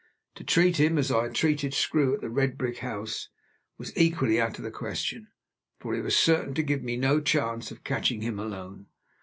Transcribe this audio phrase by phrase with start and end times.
[0.33, 3.29] To treat him, as I had treated Screw at the red brick house,
[3.77, 5.27] was equally out of the question,
[5.79, 8.87] for he was certain to give me no chance of catching him alone.